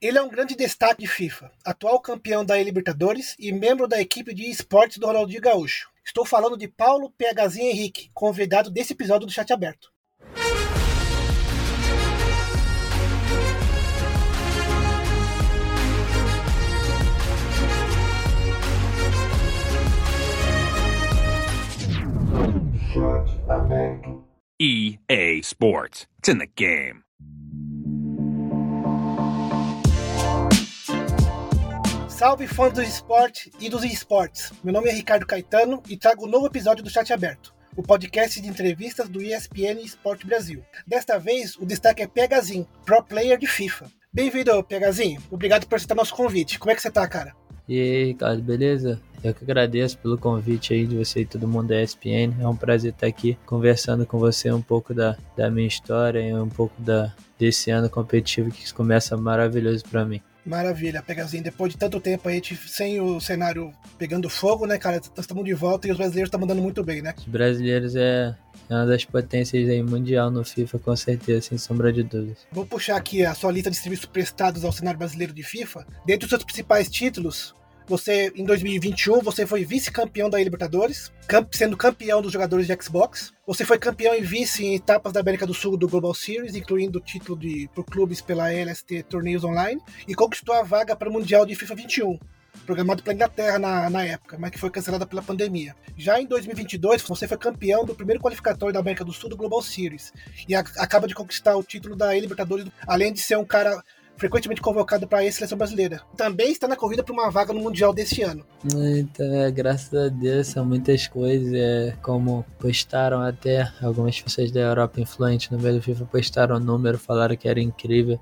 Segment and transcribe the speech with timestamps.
[0.00, 4.34] Ele é um grande destaque de FIFA, atual campeão da Libertadores e membro da equipe
[4.34, 5.88] de esportes do Ronaldinho Gaúcho.
[6.04, 9.90] Estou falando de Paulo PHzinho Henrique, convidado desse episódio do Chat Aberto.
[24.60, 26.06] EA Sports.
[26.18, 27.05] It's in the game.
[32.16, 34.50] Salve fãs do esporte e dos esportes.
[34.64, 38.40] Meu nome é Ricardo Caetano e trago um novo episódio do Chat Aberto, o podcast
[38.40, 40.64] de entrevistas do ESPN Esporte Brasil.
[40.86, 43.90] Desta vez, o destaque é Pegazin, pro player de FIFA.
[44.10, 45.18] Bem-vindo, Pegazin.
[45.30, 46.58] Obrigado por aceitar nosso convite.
[46.58, 47.34] Como é que você tá, cara?
[47.68, 48.98] E aí, Ricardo, beleza?
[49.22, 52.34] Eu que agradeço pelo convite aí de você e todo mundo da ESPN.
[52.40, 56.32] É um prazer estar aqui conversando com você um pouco da, da minha história e
[56.32, 60.22] um pouco da, desse ano competitivo que começa maravilhoso para mim.
[60.46, 61.42] Maravilha, Pegazinho.
[61.42, 64.96] Depois de tanto tempo aí, sem o cenário pegando fogo, né, cara?
[64.96, 67.14] Nós estamos de volta e os brasileiros estão mandando muito bem, né?
[67.18, 68.34] Os brasileiros é,
[68.70, 72.46] é uma das potências aí mundial no FIFA, com certeza, sem sombra de dúvidas.
[72.52, 75.84] Vou puxar aqui a sua lista de serviços prestados ao cenário brasileiro de FIFA.
[76.06, 77.54] Dentre os seus principais títulos,
[77.86, 81.12] você, em 2021, você foi vice-campeão da Libertadores,
[81.52, 83.32] sendo campeão dos jogadores de Xbox.
[83.46, 86.98] Você foi campeão e vice em etapas da América do Sul do Global Series, incluindo
[86.98, 91.12] o título de, por clubes pela LST Torneios Online, e conquistou a vaga para o
[91.12, 92.18] Mundial de FIFA 21
[92.64, 95.74] programado para Inglaterra na, na época, mas que foi cancelada pela pandemia.
[95.96, 99.62] Já em 2022, você foi campeão do primeiro qualificatório da América do Sul do Global
[99.62, 100.12] Series
[100.48, 103.82] e a, acaba de conquistar o título da Libertadores, além de ser um cara
[104.16, 106.00] frequentemente convocado para a seleção brasileira.
[106.16, 108.44] Também está na corrida para uma vaga no Mundial desse ano.
[108.64, 111.52] Então, é, graças a Deus, são muitas coisas.
[111.52, 116.60] É, como postaram até algumas pessoas da Europa influentes no meio do FIFA, postaram o
[116.60, 118.18] número, falaram que era incrível.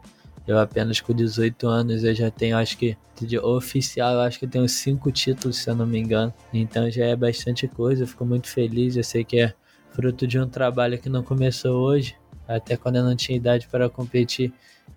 [0.46, 4.68] Eu apenas com 18 anos, eu já tenho, acho que, de oficial, acho que tenho
[4.68, 6.34] cinco títulos, se eu não me engano.
[6.52, 8.96] Então já é bastante coisa, eu fico muito feliz.
[8.96, 9.54] Eu sei que é
[9.92, 12.14] fruto de um trabalho que não começou hoje.
[12.46, 14.52] Até quando eu não tinha idade para competir,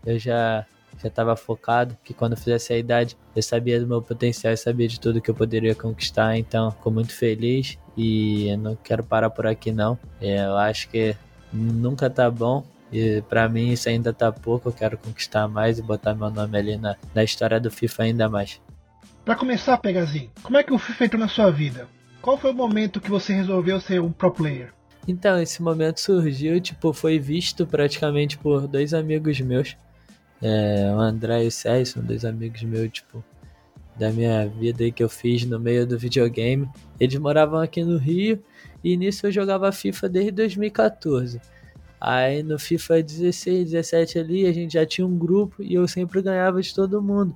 [0.06, 0.66] eu já
[1.02, 4.88] já estava focado, que quando fizesse a idade eu sabia do meu potencial, eu sabia
[4.88, 9.48] de tudo que eu poderia conquistar, então fico muito feliz e não quero parar por
[9.48, 9.98] aqui não.
[10.20, 11.16] É, eu acho que
[11.52, 15.82] nunca tá bom e para mim isso ainda tá pouco, eu quero conquistar mais e
[15.82, 18.62] botar meu nome ali na, na história do FIFA ainda mais.
[19.26, 21.88] Para começar, Pegazinho, como é que o FIFA entrou na sua vida?
[22.22, 24.74] Qual foi o momento que você resolveu ser um pro player?
[25.08, 29.78] Então, esse momento surgiu, tipo, foi visto praticamente por dois amigos meus
[30.42, 33.24] é, o André e o Sérgio são dois amigos meus, tipo,
[33.98, 36.70] da minha vida aí que eu fiz no meio do videogame.
[37.00, 38.42] Eles moravam aqui no Rio
[38.84, 41.42] e nisso eu jogava FIFA desde 2014.
[42.00, 46.22] Aí no FIFA 16, 17 ali, a gente já tinha um grupo e eu sempre
[46.22, 47.36] ganhava de todo mundo.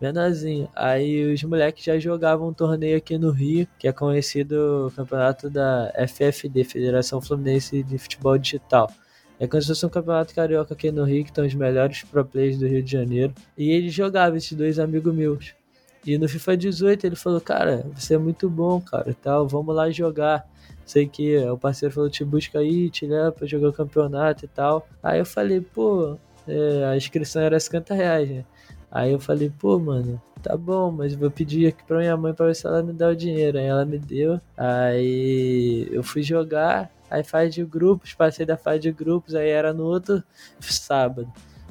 [0.00, 0.68] Menorzinho.
[0.74, 5.50] Aí os moleques já jogavam um torneio aqui no Rio, que é conhecido o campeonato
[5.50, 8.90] da FFD, Federação Fluminense de Futebol Digital.
[9.40, 12.58] É se fosse um campeonato carioca aqui no Rio, que estão os melhores pro players
[12.58, 13.32] do Rio de Janeiro.
[13.56, 15.54] E ele jogava, esses dois amigos meus.
[16.06, 19.90] E no FIFA 18 ele falou, cara, você é muito bom, cara, tal, vamos lá
[19.90, 20.46] jogar.
[20.84, 24.48] Sei que o parceiro falou, te busca aí, te leva pra jogar o campeonato e
[24.48, 24.86] tal.
[25.02, 28.44] Aí eu falei, pô, é, a inscrição era 50 reais, né?
[28.90, 32.46] Aí eu falei, pô, mano, tá bom, mas vou pedir aqui pra minha mãe pra
[32.46, 33.56] ver se ela me dá o dinheiro.
[33.56, 34.38] Aí ela me deu.
[34.56, 36.90] Aí eu fui jogar.
[37.10, 40.22] Aí faz de grupos, passei da fase de grupos, aí era no outro
[40.60, 41.30] sábado.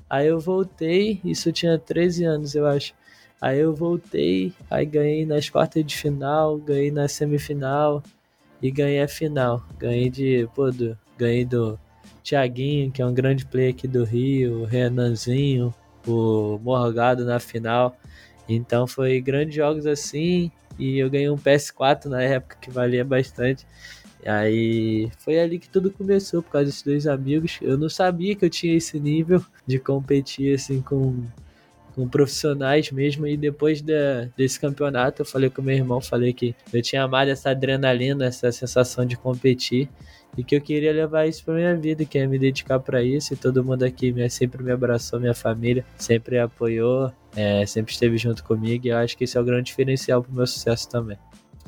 [0.09, 2.93] Aí eu voltei, isso tinha 13 anos, eu acho.
[3.39, 8.03] Aí eu voltei, aí ganhei nas quartas de final, ganhei na semifinal
[8.61, 9.63] e ganhei a final.
[9.77, 11.79] Ganhei de, pô, do, ganhei do
[12.21, 15.73] Thiaguinho, que é um grande player aqui do Rio, o Renanzinho,
[16.05, 17.95] o Morgado na final.
[18.47, 23.65] Então foi grandes jogos assim, e eu ganhei um PS4 na época que valia bastante.
[24.25, 27.57] Aí foi ali que tudo começou por causa desses dois amigos.
[27.61, 31.23] Eu não sabia que eu tinha esse nível de competir assim com,
[31.95, 33.25] com profissionais mesmo.
[33.27, 37.29] E depois da, desse campeonato, eu falei com meu irmão, falei que eu tinha amado
[37.29, 39.89] essa adrenalina, essa sensação de competir
[40.37, 43.33] e que eu queria levar isso para minha vida, que é me dedicar para isso.
[43.33, 48.17] E todo mundo aqui me, sempre me abraçou, minha família sempre apoiou, é, sempre esteve
[48.17, 48.85] junto comigo.
[48.85, 51.17] E eu acho que esse é o grande diferencial para o meu sucesso também.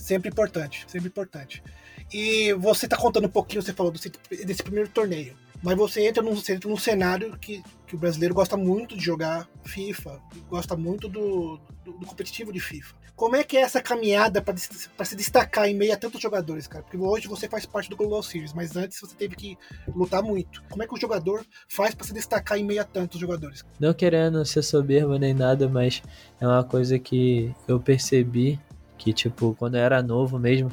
[0.01, 1.63] Sempre importante, sempre importante.
[2.11, 4.11] E você está contando um pouquinho, você falou desse,
[4.45, 5.35] desse primeiro torneio.
[5.61, 9.03] Mas você entra num, você entra num cenário que, que o brasileiro gosta muito de
[9.03, 10.19] jogar FIFA,
[10.49, 12.95] gosta muito do, do, do competitivo de FIFA.
[13.15, 16.83] Como é que é essa caminhada para se destacar em meio a tantos jogadores, cara?
[16.83, 19.55] Porque hoje você faz parte do Global Series, mas antes você teve que
[19.95, 20.63] lutar muito.
[20.67, 23.63] Como é que o jogador faz para se destacar em meio a tantos jogadores?
[23.79, 26.01] Não querendo ser soberbo nem nada, mas
[26.39, 28.59] é uma coisa que eu percebi
[29.03, 30.71] que, tipo, quando eu era novo mesmo,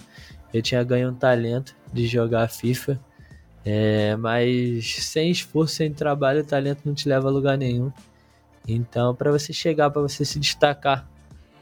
[0.52, 2.98] eu tinha ganho um talento de jogar FIFA
[3.70, 7.92] é, mas sem esforço, sem trabalho, o talento não te leva a lugar nenhum.
[8.66, 11.06] Então, para você chegar, para você se destacar,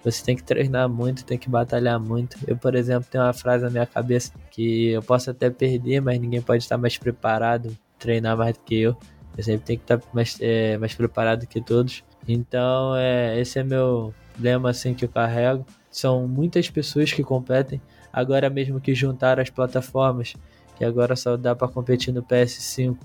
[0.04, 2.38] você tem que treinar muito, tem que batalhar muito.
[2.46, 6.20] Eu, por exemplo, tenho uma frase na minha cabeça que eu posso até perder, mas
[6.20, 8.96] ninguém pode estar mais preparado, treinar mais do que eu.
[9.36, 12.04] Eu sempre tenho que estar mais, é, mais preparado que todos.
[12.28, 15.66] Então, é, esse é meu lema assim que eu carrego.
[15.96, 17.80] São muitas pessoas que competem.
[18.12, 20.34] Agora mesmo que juntaram as plataformas
[20.76, 22.98] que agora só dá para competir no PS5,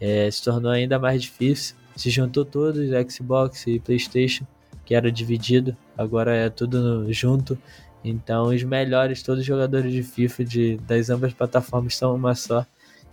[0.00, 1.76] é, se tornou ainda mais difícil.
[1.94, 4.44] Se juntou todos, Xbox e PlayStation,
[4.84, 7.56] que era dividido, agora é tudo junto.
[8.04, 12.66] Então, os melhores, todos os jogadores de FIFA de, das ambas plataformas são uma só.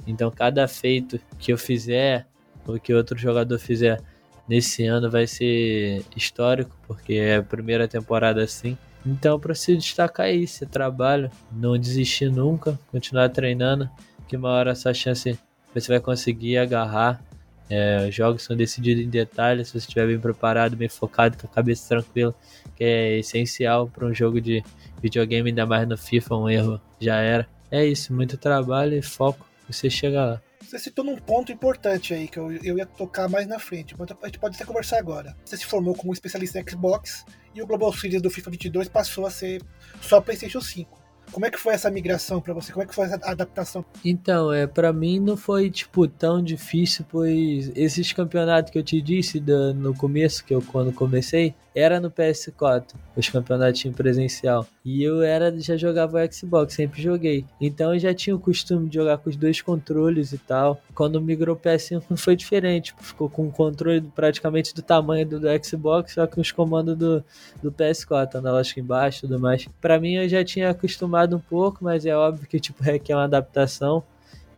[0.07, 2.25] Então, cada feito que eu fizer,
[2.65, 4.01] ou que outro jogador fizer
[4.49, 8.75] nesse ano, vai ser histórico, porque é a primeira temporada assim.
[9.05, 13.89] Então, para se destacar é isso, trabalho, não desistir nunca, continuar treinando,
[14.27, 15.37] que uma hora essa chance
[15.73, 17.23] você vai conseguir agarrar.
[17.69, 21.47] É, os jogos são decididos em detalhes, se você estiver bem preparado, bem focado, com
[21.47, 22.35] a cabeça tranquila,
[22.75, 24.61] que é essencial para um jogo de
[25.01, 27.47] videogame, ainda mais no FIFA, um erro já era.
[27.71, 30.41] É isso, muito trabalho e foco, você chega lá.
[30.61, 34.09] Você citou num ponto importante aí, que eu, eu ia tocar mais na frente, mas
[34.09, 35.35] a gente pode até conversar agora.
[35.43, 39.25] Você se formou como especialista em Xbox e o Global Series do FIFA 22 passou
[39.25, 39.61] a ser
[40.01, 41.01] só PlayStation 5.
[41.31, 42.73] Como é que foi essa migração para você?
[42.73, 43.85] Como é que foi essa adaptação?
[44.03, 49.01] Então, é, para mim não foi tipo tão difícil, pois esses campeonatos que eu te
[49.01, 54.67] disse da, no começo, que eu quando comecei, era no PS4, os campeonatos em presencial.
[54.83, 57.45] E eu era já jogava o Xbox, sempre joguei.
[57.59, 60.81] Então eu já tinha o costume de jogar com os dois controles e tal.
[60.93, 65.47] Quando migrou PS5 não foi diferente, ficou com o controle praticamente do tamanho do, do
[65.63, 67.23] Xbox, só com os comandos do,
[67.61, 69.67] do PS4, analógico embaixo e tudo mais.
[69.79, 73.23] Para mim eu já tinha acostumado um pouco, mas é óbvio que tipo, requer uma
[73.25, 74.03] adaptação.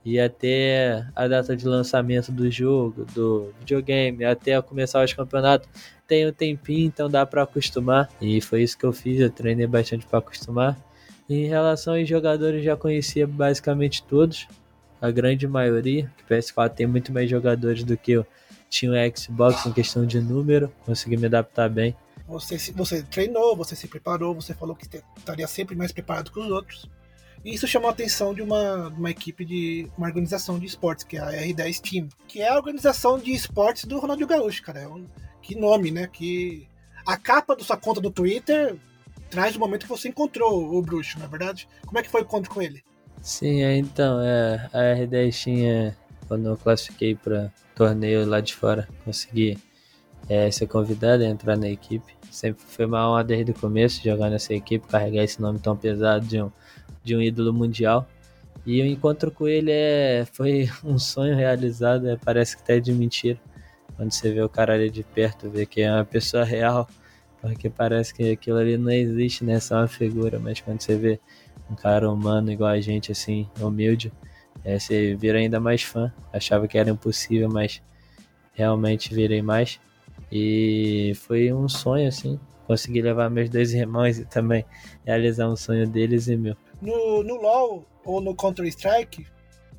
[0.06, 5.70] E até a data de lançamento do jogo, do videogame, até começar os campeonatos,
[6.08, 8.10] tem um tempinho, então dá para acostumar.
[8.22, 10.78] E foi isso que eu fiz, eu treinei bastante para acostumar.
[11.30, 14.48] Em relação aos jogadores, já conhecia basicamente todos,
[15.02, 16.12] a grande maioria.
[16.18, 18.26] Que PS4 tem muito mais jogadores do que eu
[18.70, 21.96] tinha o Xbox em questão de número, consegui me adaptar bem.
[22.28, 26.50] Você, você treinou, você se preparou, você falou que estaria sempre mais preparado que os
[26.50, 26.90] outros.
[27.44, 31.18] E isso chamou a atenção de uma, uma equipe de uma organização de esportes, que
[31.18, 34.82] é a R10 Team, que é a organização de esportes do Ronaldinho Gaúcho, cara.
[34.82, 35.06] É um,
[35.42, 36.08] que nome, né?
[36.08, 36.68] Que
[37.06, 38.78] a capa da sua conta do Twitter
[39.30, 41.68] traz o momento que você encontrou o bruxo, na é verdade?
[41.86, 42.84] Como é que foi o encontro com ele?
[43.22, 45.98] Sim, é, então, é, a R10 tinha,
[46.28, 49.58] quando eu classifiquei para torneio lá de fora, consegui
[50.30, 52.14] é, ser convidado a entrar na equipe.
[52.32, 56.26] Sempre foi uma honra desde o começo jogar nessa equipe, carregar esse nome tão pesado
[56.26, 56.52] de um,
[57.04, 58.08] de um ídolo mundial.
[58.66, 62.94] E o encontro com ele é, foi um sonho realizado, é, parece que até de
[62.94, 63.40] mentira.
[63.96, 66.88] Quando você vê o cara ali de perto, vê que é uma pessoa real,
[67.42, 69.60] porque parece que aquilo ali não existe, né?
[69.60, 71.20] Só uma figura, mas quando você vê
[71.70, 74.12] um cara humano igual a gente, assim, humilde,
[74.64, 76.12] é, você vira ainda mais fã.
[76.32, 77.82] Achava que era impossível, mas
[78.54, 79.80] realmente virei mais.
[80.32, 84.66] E foi um sonho, assim, conseguir levar meus dois irmãos e também
[85.06, 86.56] realizar um sonho deles e meu.
[86.84, 89.26] No, no LoL ou no Counter-Strike,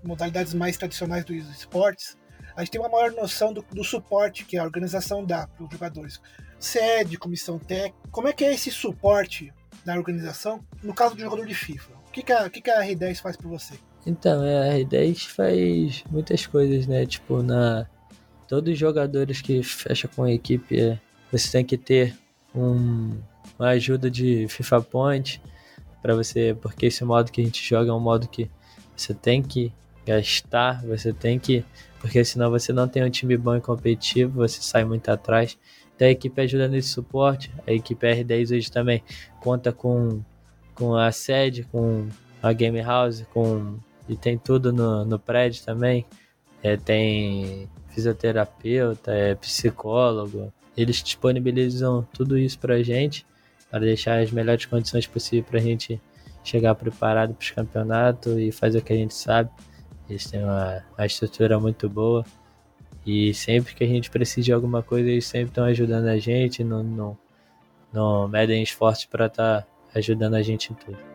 [0.03, 2.17] modalidades mais tradicionais dos esportes,
[2.57, 5.71] a gente tem uma maior noção do, do suporte que a organização dá para os
[5.71, 6.21] jogadores.
[6.59, 9.53] Sede, comissão técnica, como é que é esse suporte
[9.85, 11.93] da organização no caso do jogador de FIFA?
[12.09, 13.75] O que, que, a, que, que a R10 faz por você?
[14.07, 17.05] Então, é, a R10 faz muitas coisas, né?
[17.05, 17.87] Tipo, na
[18.49, 20.99] todos os jogadores que fecham com a equipe, é,
[21.31, 22.17] você tem que ter
[22.55, 23.19] um,
[23.59, 25.43] uma ajuda de FIFA Point
[26.05, 28.51] para você, porque esse modo que a gente joga é um modo que
[28.95, 29.73] você tem que
[30.05, 31.65] gastar, você tem que,
[31.99, 35.57] porque senão você não tem um time bom e competitivo, você sai muito atrás.
[35.97, 39.03] Então a equipe ajuda nesse suporte, a equipe R10 hoje também
[39.41, 40.21] conta com,
[40.75, 42.07] com a sede, com
[42.43, 46.05] a game house, com e tem tudo no, no prédio também.
[46.63, 50.53] É, tem fisioterapeuta, é, psicólogo.
[50.77, 53.25] Eles disponibilizam tudo isso para a gente,
[53.75, 56.01] para deixar as melhores condições possíveis para a gente
[56.45, 59.51] chegar preparado para os campeonatos e fazer o que a gente sabe.
[60.09, 62.25] Eles têm uma, uma estrutura muito boa.
[63.05, 66.63] E sempre que a gente precisa de alguma coisa, eles sempre estão ajudando a gente,
[66.63, 67.19] não, não,
[67.93, 71.14] não medem esforços para estar tá ajudando a gente em tudo.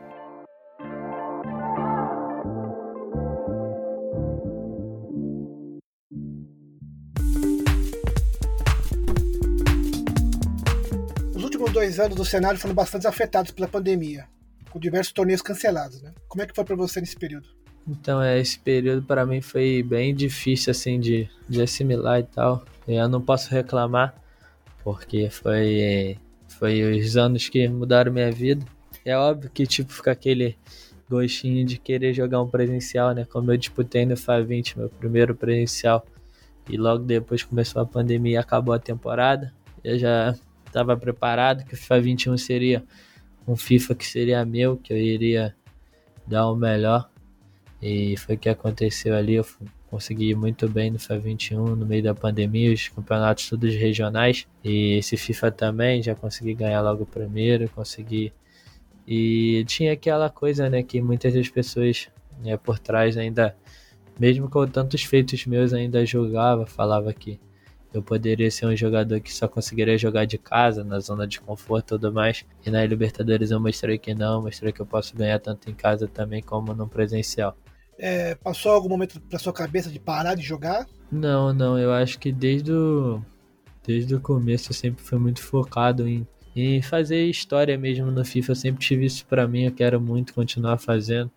[11.70, 14.26] Últimos dois anos do cenário foram bastante afetados pela pandemia,
[14.70, 16.02] com diversos torneios cancelados.
[16.02, 16.12] Né?
[16.28, 17.48] Como é que foi para você nesse período?
[17.88, 22.64] Então, é, esse período para mim foi bem difícil, assim, de, de assimilar e tal.
[22.88, 24.16] Eu não posso reclamar,
[24.84, 28.66] porque foi, foi os anos que mudaram minha vida.
[29.06, 30.58] É óbvio que, tipo, fica aquele
[31.10, 33.26] gostinho de querer jogar um presencial, né?
[33.26, 36.06] Como eu disputei no FA20, meu primeiro presencial.
[36.68, 39.52] E logo depois começou a pandemia e acabou a temporada.
[39.84, 40.36] Eu já
[40.70, 42.84] estava preparado que o FIFA 21 seria
[43.48, 45.56] um FIFA que seria meu, que eu iria
[46.26, 47.10] dar o melhor.
[47.82, 49.36] E foi o que aconteceu ali.
[49.36, 49.46] Eu
[49.90, 54.48] consegui ir muito bem no FIFA 21 no meio da pandemia, os campeonatos todos regionais.
[54.64, 58.32] E esse FIFA também, já consegui ganhar logo o primeiro, consegui.
[59.08, 62.10] E tinha aquela coisa, né, que muitas das pessoas
[62.44, 63.56] né, por trás ainda,
[64.20, 67.40] mesmo com tantos feitos meus, ainda julgava, falava que
[67.94, 71.96] eu poderia ser um jogador que só conseguiria jogar de casa, na zona de conforto
[71.96, 72.46] e tudo mais.
[72.66, 76.08] E na Libertadores eu mostrei que não, mostrei que eu posso ganhar tanto em casa
[76.08, 77.58] também como no presencial.
[77.98, 80.88] É, passou algum momento pra sua cabeça de parar de jogar?
[81.12, 81.78] Não, não.
[81.78, 83.22] Eu acho que desde o,
[83.86, 88.52] desde o começo eu sempre fui muito focado em, em fazer história mesmo no FIFA.
[88.52, 89.64] Eu sempre tive isso para mim.
[89.64, 91.30] Eu quero muito continuar fazendo.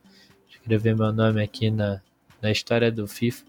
[0.48, 2.00] Escrever meu nome aqui na,
[2.40, 3.44] na história do FIFA.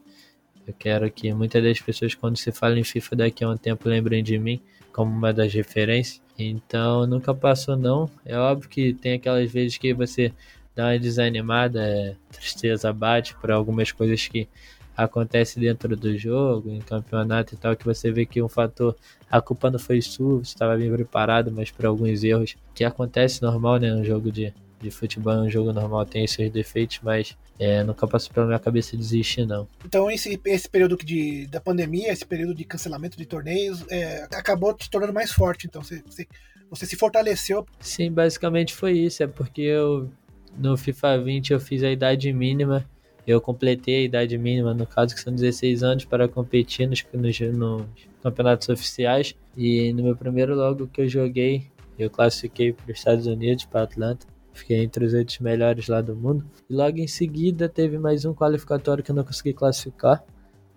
[0.66, 3.90] Eu quero que muitas das pessoas, quando se fala em FIFA daqui a um tempo,
[3.90, 6.22] lembrem de mim como uma das referências.
[6.38, 8.10] Então nunca passou não.
[8.26, 10.32] É óbvio que tem aquelas vezes que você
[10.76, 14.48] dá uma desanimada, é, tristeza bate por algumas coisas que
[14.96, 18.96] acontecem dentro do jogo, em campeonato e tal, que você vê que um fator,
[19.30, 23.42] a culpa não foi sua, você estava bem preparado, mas por alguns erros que acontece
[23.42, 24.54] normal, né, um jogo de,
[24.84, 28.98] de futebol, um jogo normal tem seus defeitos, mas é, nunca passou pela minha cabeça
[28.98, 29.68] desistir, não.
[29.86, 34.74] Então, esse, esse período de, da pandemia, esse período de cancelamento de torneios, é, acabou
[34.74, 36.28] te tornando mais forte, então você, você,
[36.70, 37.66] você se fortaleceu.
[37.80, 40.10] Sim, basicamente foi isso, é porque eu
[40.58, 42.86] no FIFA 20 eu fiz a idade mínima.
[43.26, 47.40] Eu completei a idade mínima, no caso que são 16 anos, para competir nos, nos,
[47.40, 47.86] nos
[48.22, 49.36] campeonatos oficiais.
[49.56, 53.84] E no meu primeiro logo que eu joguei, eu classifiquei para os Estados Unidos, para
[53.84, 54.28] Atlanta.
[54.54, 56.46] Fiquei entre os oito melhores lá do mundo.
[56.70, 60.24] E logo em seguida teve mais um qualificatório que eu não consegui classificar.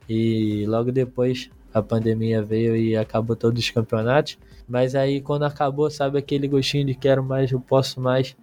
[0.09, 4.39] E logo depois a pandemia veio e acabou todos os campeonatos.
[4.67, 8.35] Mas aí quando acabou, sabe aquele gostinho de quero mais, eu posso mais.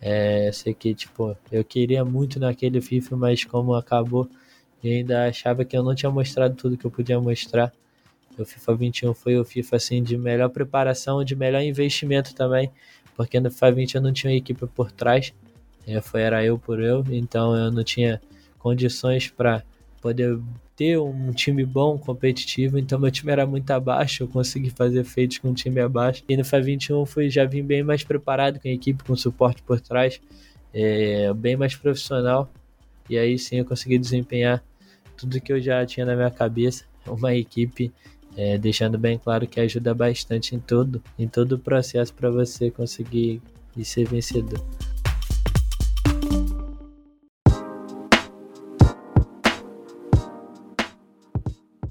[0.00, 4.26] É, sei que, tipo, eu queria muito naquele FIFA, mas como acabou,
[4.82, 7.70] eu ainda achava que eu não tinha mostrado tudo que eu podia mostrar.
[8.38, 12.70] O FIFA 21 foi o FIFA, assim, de melhor preparação, de melhor investimento também,
[13.16, 15.32] porque no FIFA 20 eu não tinha equipe por trás,
[15.86, 18.20] é, foi, era eu por eu, então eu não tinha
[18.58, 19.62] condições para
[20.00, 20.38] poder
[20.76, 25.38] ter um time bom, competitivo, então meu time era muito abaixo, eu consegui fazer feitos
[25.38, 26.22] com um time abaixo.
[26.26, 29.62] E no FA 21 fui, já vim bem mais preparado com a equipe, com suporte
[29.62, 30.20] por trás,
[30.72, 32.50] é, bem mais profissional.
[33.10, 34.62] E aí sim eu consegui desempenhar
[35.16, 36.84] tudo que eu já tinha na minha cabeça.
[37.06, 37.92] Uma equipe
[38.36, 42.70] é, deixando bem claro que ajuda bastante em todo, em todo o processo para você
[42.70, 43.42] conseguir
[43.82, 44.60] ser vencedor.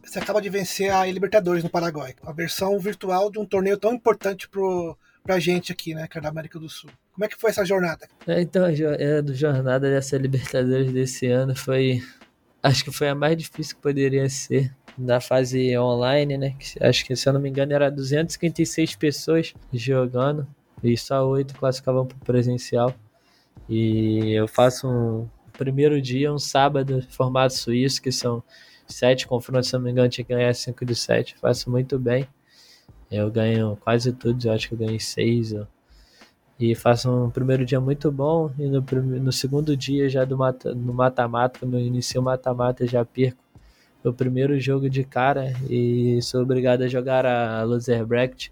[0.10, 3.94] você acaba de vencer a Libertadores no Paraguai, a versão virtual de um torneio tão
[3.94, 6.90] importante pro, pra gente aqui, né, que é da América do Sul.
[7.14, 8.08] Como é que foi essa jornada?
[8.26, 12.02] É, então, a é, jornada dessa Libertadores desse ano foi,
[12.64, 16.56] acho que foi a mais difícil que poderia ser na fase online, né?
[16.82, 20.46] Acho que, se eu não me engano, era 256 pessoas jogando
[20.84, 22.94] e só oito classificavam para presencial.
[23.68, 25.28] E eu faço um
[25.58, 28.44] primeiro dia, um sábado, formato suíço, que são
[28.88, 31.36] sete confrontos, se não me engano, tinha que ganhar 5 de 7.
[31.40, 32.28] Faço muito bem.
[33.12, 35.56] Eu ganho quase tudo, eu acho que eu ganhei 6.
[36.60, 38.52] E faço um primeiro dia muito bom.
[38.58, 38.82] E no,
[39.22, 43.40] no segundo dia, já do mata, no mata-mata, quando eu inicio o mata-mata, já perco
[44.04, 45.54] o primeiro jogo de cara.
[45.70, 48.50] E sou obrigado a jogar a loser bracket.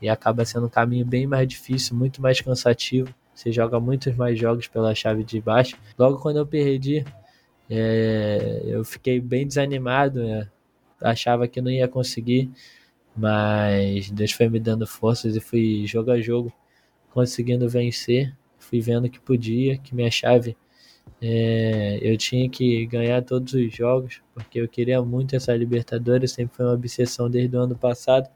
[0.00, 3.14] E acaba sendo um caminho bem mais difícil, muito mais cansativo.
[3.34, 5.76] Você joga muitos mais jogos pela chave de baixo.
[5.98, 7.04] Logo quando eu perdi,
[7.68, 10.48] é, eu fiquei bem desanimado, né?
[11.00, 12.50] achava que não ia conseguir,
[13.16, 16.52] mas Deus foi me dando forças e fui jogo a jogo
[17.10, 18.34] conseguindo vencer.
[18.58, 20.56] Fui vendo que podia, que minha chave
[21.20, 26.56] É, eu tinha que ganhar todos os jogos, porque eu queria muito essa Libertadores, sempre
[26.56, 28.28] foi uma obsessão desde o ano passado,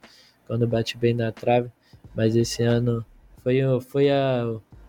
[0.46, 1.70] quando bati bem na trave,
[2.14, 3.04] mas esse ano
[3.42, 4.44] foi, foi a,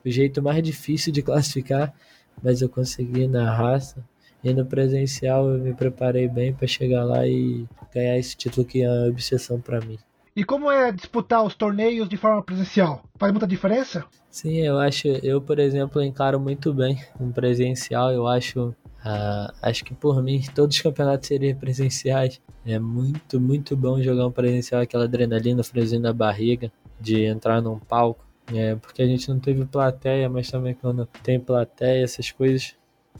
[0.06, 1.94] o jeito mais difícil de classificar,
[2.42, 4.04] mas eu consegui na raça.
[4.42, 8.82] E no presencial eu me preparei bem para chegar lá e ganhar esse título que
[8.82, 10.00] é uma obsessão para mim.
[10.40, 13.04] E como é disputar os torneios de forma presencial?
[13.18, 14.06] Faz muita diferença?
[14.30, 18.10] Sim, eu acho, eu por exemplo encaro muito bem um presencial.
[18.14, 22.40] Eu acho, uh, acho que por mim todos os campeonatos seriam presenciais.
[22.66, 27.78] É muito, muito bom jogar um presencial, aquela adrenalina, friozinho na barriga, de entrar num
[27.78, 28.26] palco.
[28.54, 32.76] É, porque a gente não teve plateia, mas também quando tem plateia, essas coisas,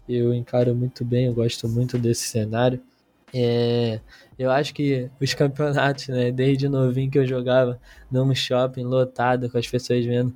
[0.08, 2.80] eu encaro muito bem, eu gosto muito desse cenário.
[3.34, 4.00] É,
[4.38, 7.80] eu acho que os campeonatos, né, desde novinho que eu jogava
[8.12, 10.36] num shopping lotado com as pessoas vendo,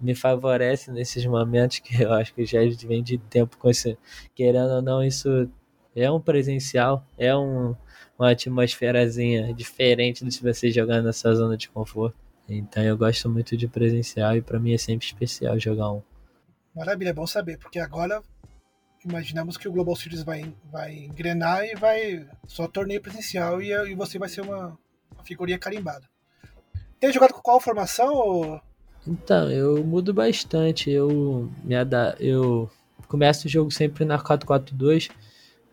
[0.00, 3.96] me favorece nesses momentos que eu acho que já vem de tempo com esse,
[4.34, 5.48] querendo ou não, isso
[5.96, 7.74] é um presencial, é um,
[8.18, 12.16] uma atmosferazinha diferente de você jogando nessa zona de conforto.
[12.48, 16.02] Então eu gosto muito de presencial e para mim é sempre especial jogar um.
[16.74, 18.22] Maravilha, é bom saber, porque agora
[19.04, 23.94] imaginamos que o Global Series vai, vai engrenar e vai só torneio presencial e, e
[23.94, 24.78] você vai ser uma,
[25.12, 26.08] uma figurinha carimbada.
[26.98, 28.14] Tem jogado com qual formação?
[28.14, 28.60] Ou...
[29.06, 30.90] Então, eu mudo bastante.
[30.90, 32.70] Eu me ada eu
[33.06, 35.10] começo o jogo sempre na 4-4-2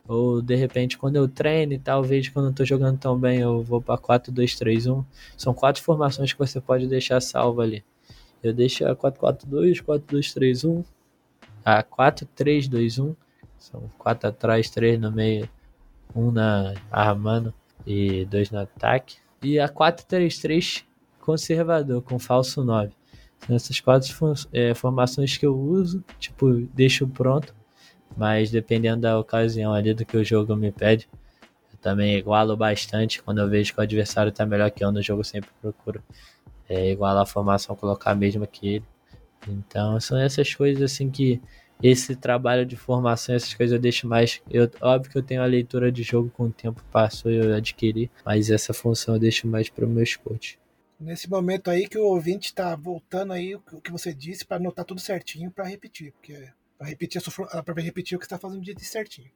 [0.08, 3.40] ou de repente, quando eu treino e tal, vejo que eu tô jogando tão bem,
[3.40, 5.06] eu vou pra 4-2-3-1.
[5.38, 7.84] São quatro formações que você pode deixar salvo ali.
[8.44, 10.84] Eu deixo a 4-4-2, 4-2-3-1,
[11.64, 13.16] a 4-3-2-1.
[13.62, 15.48] São quatro atrás, três no meio,
[16.16, 17.54] um na armando
[17.86, 19.18] e dois no ataque.
[19.42, 20.84] E a 4-3-3
[21.20, 22.92] conservador, com falso 9.
[23.46, 24.14] São essas quatro
[24.52, 27.56] é, formações que eu uso, tipo, deixo pronto
[28.16, 31.08] mas dependendo da ocasião ali do que o jogo me pede,
[31.72, 33.22] eu também igualo bastante.
[33.22, 36.04] Quando eu vejo que o adversário está melhor que eu no jogo, eu sempre procuro
[36.68, 38.86] é, igualar a formação, colocar a mesma que ele.
[39.48, 41.42] Então são essas coisas assim que
[41.84, 44.42] esse trabalho de formação, essas coisas eu deixo mais.
[44.50, 47.56] Eu, óbvio que eu tenho a leitura de jogo com o tempo passou e eu
[47.56, 50.60] adquiri, mas essa função eu deixo mais para o meu coach.
[51.00, 54.86] Nesse momento aí que o ouvinte está voltando aí o que você disse para anotar
[54.86, 57.22] tudo certinho para repetir, porque para repetir,
[57.66, 59.32] para repetir o que está fazendo de certinho.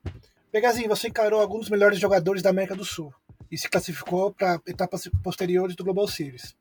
[0.51, 3.13] Pegazinho, você encarou alguns dos melhores jogadores da América do Sul
[3.51, 6.55] e se classificou para etapas posteriores do Global Series.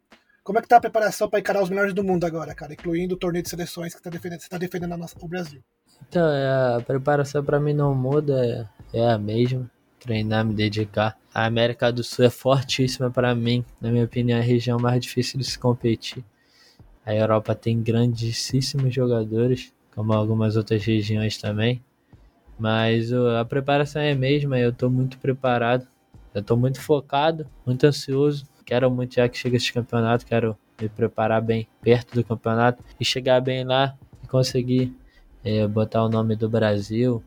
[0.45, 3.15] Como é que tá a preparação para encarar os melhores do mundo agora, cara, incluindo
[3.15, 5.63] o torneio de seleções que tá defendendo, você está defendendo nossa, o Brasil?
[6.07, 9.71] Então, é, a preparação para mim não muda, é, é a mesma.
[9.99, 11.17] Treinar, me dedicar.
[11.33, 15.01] A América do Sul é fortíssima para mim, na minha opinião, é a região mais
[15.01, 16.23] difícil de se competir.
[17.07, 21.83] A Europa tem grandíssimos jogadores, como algumas outras regiões também.
[22.59, 25.89] Mas a preparação é a mesma, eu estou muito preparado,
[26.35, 28.47] eu estou muito focado, muito ansioso.
[28.65, 33.05] Quero muito já que chegue esse campeonato, quero me preparar bem perto do campeonato e
[33.05, 34.95] chegar bem lá e conseguir
[35.45, 37.23] é, botar o nome do Brasil,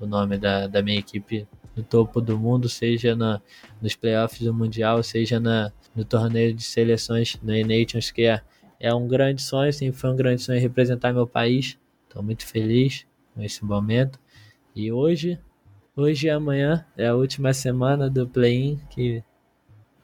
[0.00, 3.40] o nome da, da minha equipe no topo do mundo, seja na,
[3.80, 8.42] nos playoffs do Mundial, seja na, no torneio de seleções no E-Nations, que é,
[8.78, 11.78] é um grande sonho, sempre foi um grande sonho representar meu país.
[12.08, 14.18] Estou muito feliz com esse momento.
[14.74, 15.38] E hoje,
[15.96, 19.22] hoje e amanhã é a última semana do play-in que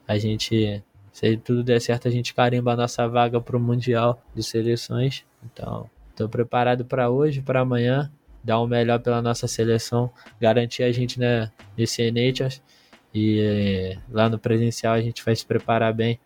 [0.08, 4.20] a gente, se tudo der certo, a gente carimba a nossa vaga para o Mundial
[4.34, 5.24] de Seleções.
[5.44, 8.10] Então, estou preparado para hoje, para amanhã,
[8.42, 12.62] dar o melhor pela nossa seleção, garantir a gente né, nesse Nations.
[13.14, 16.18] E lá no presencial a gente vai se preparar bem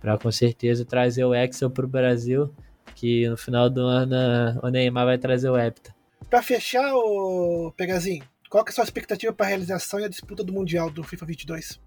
[0.00, 2.52] para com certeza trazer o Excel para o Brasil
[2.96, 4.16] que no final do ano
[4.62, 5.94] o Neymar vai trazer o Hepta.
[6.30, 10.08] Para fechar, o Pegazinho, qual que é a sua expectativa para a realização e a
[10.08, 11.80] disputa do Mundial do FIFA 22?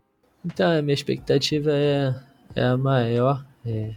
[0.45, 2.15] Então, a minha expectativa é,
[2.55, 3.93] é a maior é,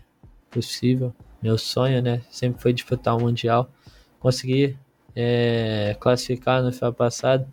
[0.51, 1.15] possível.
[1.43, 3.71] Meu sonho, né, sempre foi disputar o Mundial.
[4.19, 4.77] Consegui
[5.15, 7.47] é, classificar no final passado,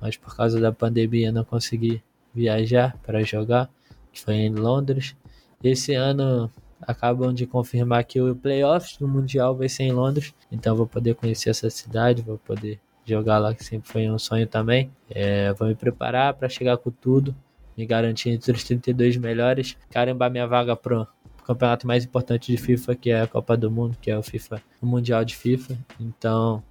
[0.00, 2.02] mas por causa da pandemia não consegui
[2.34, 3.70] viajar para jogar,
[4.12, 5.16] que foi em Londres.
[5.62, 10.76] Esse ano acabam de confirmar que o playoffs do Mundial vai ser em Londres, então
[10.76, 14.90] vou poder conhecer essa cidade, vou poder jogar lá, que sempre foi um sonho também.
[15.08, 17.34] É, vou me preparar para chegar com tudo,
[17.76, 21.06] me garantir entre os 32 melhores, carimbar minha vaga pro
[21.44, 24.62] campeonato mais importante de FIFA, que é a Copa do Mundo, que é o FIFA,
[24.82, 25.78] o Mundial de FIFA.
[26.00, 26.62] Então,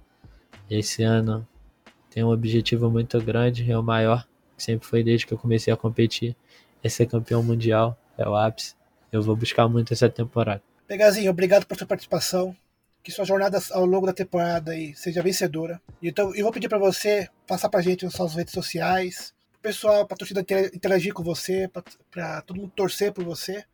[0.68, 1.46] esse ano
[2.10, 5.72] tem um objetivo muito grande, é o maior, que sempre foi desde que eu comecei
[5.72, 6.36] a competir,
[6.82, 8.74] é ser campeão mundial, é o ápice.
[9.12, 10.62] Eu vou buscar muito essa temporada.
[10.86, 12.54] Pegazinho, obrigado por sua participação.
[13.02, 15.80] que sua jornada ao longo da temporada aí seja vencedora.
[16.02, 19.32] Então, eu vou pedir para você passar pra gente nas suas redes sociais,
[19.66, 21.68] pessoal, pra torcida interagir com você,
[22.10, 23.64] para todo mundo torcer por você.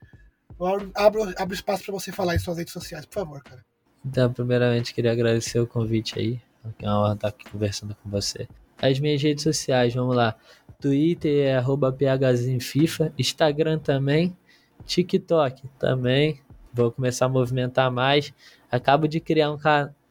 [0.95, 3.63] Abro, abro espaço para você falar em suas redes sociais, por favor, cara.
[4.05, 6.41] Então, primeiramente, queria agradecer o convite aí.
[6.81, 8.49] É uma honra estar aqui conversando com você.
[8.81, 10.35] As minhas redes sociais, vamos lá.
[10.81, 14.35] Twitter é arroba phzinfifa, Instagram também,
[14.87, 16.41] TikTok também.
[16.73, 18.33] Vou começar a movimentar mais.
[18.71, 19.59] Acabo de criar um,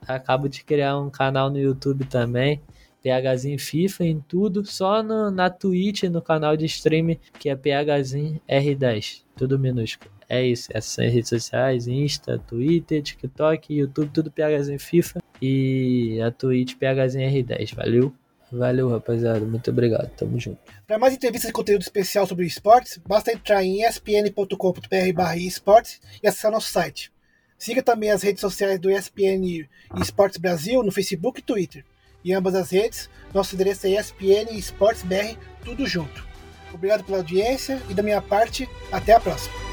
[0.07, 2.61] acabo de criar um canal no YouTube também.
[3.01, 8.39] PHzinho FIFA em tudo, só no, na Twitch, no canal de stream, que é PHzinho
[8.47, 10.11] R10, tudo minúsculo.
[10.29, 16.21] É isso, essas são as redes sociais, Insta, Twitter, TikTok, YouTube, tudo PHzinho FIFA e
[16.21, 18.13] a Twitch PHzinho R10, valeu?
[18.51, 19.39] Valeu, rapaziada.
[19.39, 20.09] Muito obrigado.
[20.09, 20.59] Tamo junto.
[20.85, 26.51] Para mais entrevistas e conteúdo especial sobre esportes, basta entrar em espn.com.br esportes e acessar
[26.51, 27.11] nosso site.
[27.57, 29.69] Siga também as redes sociais do ESPN
[30.01, 31.85] Esportes Brasil no Facebook e Twitter.
[32.23, 36.25] Em ambas as redes, nosso endereço é ESPN Esportes BR, tudo junto.
[36.73, 39.70] Obrigado pela audiência e da minha parte, até a próxima.